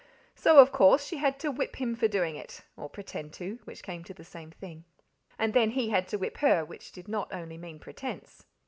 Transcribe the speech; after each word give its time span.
So, 0.33 0.57
of 0.57 0.71
course, 0.71 1.05
she 1.05 1.17
had 1.17 1.37
to 1.41 1.51
whip 1.51 1.75
him 1.75 1.95
for 1.95 2.07
doing 2.07 2.35
it, 2.35 2.63
or 2.75 2.89
pretend 2.89 3.33
to, 3.33 3.59
which 3.65 3.83
came 3.83 4.03
to 4.05 4.15
the 4.15 4.23
same 4.23 4.49
thing. 4.49 4.83
And 5.37 5.53
then 5.53 5.69
he 5.69 5.89
had 5.91 6.07
to 6.07 6.17
whip 6.17 6.37
her, 6.37 6.65
which 6.65 6.91
did 6.91 7.07
not 7.07 7.31
only 7.31 7.59
mean 7.59 7.77
pretence. 7.77 8.47